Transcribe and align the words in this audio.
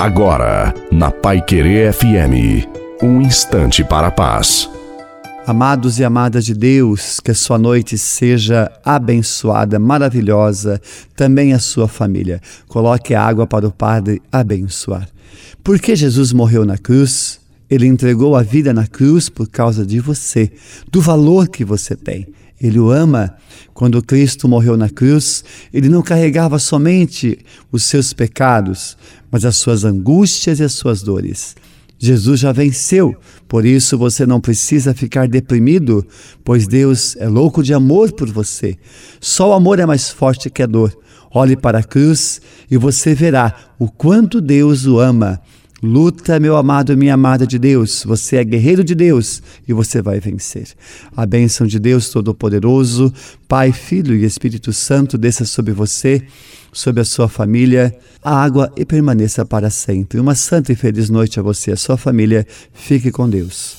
Agora, 0.00 0.72
na 0.90 1.10
Pai 1.10 1.42
Querer 1.42 1.92
FM, 1.92 2.66
um 3.02 3.20
instante 3.20 3.84
para 3.84 4.06
a 4.06 4.10
paz. 4.10 4.66
Amados 5.46 5.98
e 5.98 6.04
amadas 6.04 6.46
de 6.46 6.54
Deus, 6.54 7.20
que 7.20 7.30
a 7.30 7.34
sua 7.34 7.58
noite 7.58 7.98
seja 7.98 8.72
abençoada, 8.82 9.78
maravilhosa, 9.78 10.80
também 11.14 11.52
a 11.52 11.58
sua 11.58 11.86
família. 11.86 12.40
Coloque 12.66 13.14
a 13.14 13.22
água 13.22 13.46
para 13.46 13.68
o 13.68 13.70
Padre 13.70 14.22
abençoar. 14.32 15.06
Porque 15.62 15.94
Jesus 15.94 16.32
morreu 16.32 16.64
na 16.64 16.78
cruz, 16.78 17.38
ele 17.68 17.86
entregou 17.86 18.34
a 18.34 18.42
vida 18.42 18.72
na 18.72 18.86
cruz 18.86 19.28
por 19.28 19.50
causa 19.50 19.84
de 19.84 20.00
você, 20.00 20.50
do 20.90 21.02
valor 21.02 21.46
que 21.46 21.62
você 21.62 21.94
tem. 21.94 22.26
Ele 22.60 22.78
o 22.78 22.90
ama. 22.90 23.34
Quando 23.72 24.02
Cristo 24.02 24.46
morreu 24.46 24.76
na 24.76 24.90
cruz, 24.90 25.42
ele 25.72 25.88
não 25.88 26.02
carregava 26.02 26.58
somente 26.58 27.38
os 27.72 27.84
seus 27.84 28.12
pecados, 28.12 28.96
mas 29.30 29.44
as 29.44 29.56
suas 29.56 29.84
angústias 29.84 30.60
e 30.60 30.64
as 30.64 30.72
suas 30.72 31.02
dores. 31.02 31.56
Jesus 31.98 32.40
já 32.40 32.50
venceu, 32.50 33.14
por 33.46 33.64
isso 33.64 33.96
você 33.98 34.24
não 34.26 34.40
precisa 34.40 34.94
ficar 34.94 35.28
deprimido, 35.28 36.06
pois 36.42 36.66
Deus 36.66 37.14
é 37.16 37.28
louco 37.28 37.62
de 37.62 37.74
amor 37.74 38.12
por 38.12 38.30
você. 38.30 38.76
Só 39.20 39.50
o 39.50 39.52
amor 39.52 39.78
é 39.78 39.86
mais 39.86 40.08
forte 40.08 40.48
que 40.48 40.62
a 40.62 40.66
dor. 40.66 40.96
Olhe 41.32 41.56
para 41.56 41.78
a 41.78 41.84
cruz 41.84 42.40
e 42.70 42.76
você 42.76 43.14
verá 43.14 43.54
o 43.78 43.88
quanto 43.88 44.40
Deus 44.40 44.86
o 44.86 44.98
ama 44.98 45.40
Luta, 45.82 46.38
meu 46.38 46.56
amado 46.56 46.92
e 46.92 46.96
minha 46.96 47.14
amada 47.14 47.46
de 47.46 47.58
Deus. 47.58 48.04
Você 48.04 48.36
é 48.36 48.44
guerreiro 48.44 48.84
de 48.84 48.94
Deus 48.94 49.42
e 49.66 49.72
você 49.72 50.02
vai 50.02 50.20
vencer. 50.20 50.68
A 51.16 51.24
bênção 51.24 51.66
de 51.66 51.78
Deus 51.78 52.10
Todo-Poderoso, 52.10 53.10
Pai, 53.48 53.72
Filho 53.72 54.14
e 54.14 54.24
Espírito 54.24 54.74
Santo 54.74 55.16
desça 55.16 55.46
sobre 55.46 55.72
você, 55.72 56.22
sobre 56.70 57.00
a 57.00 57.04
sua 57.04 57.28
família, 57.28 57.96
a 58.22 58.42
água 58.42 58.70
e 58.76 58.84
permaneça 58.84 59.42
para 59.46 59.70
sempre. 59.70 60.20
Uma 60.20 60.34
santa 60.34 60.70
e 60.70 60.76
feliz 60.76 61.08
noite 61.08 61.40
a 61.40 61.42
você 61.42 61.70
e 61.70 61.74
a 61.74 61.78
sua 61.78 61.96
família. 61.96 62.46
Fique 62.74 63.10
com 63.10 63.28
Deus. 63.28 63.68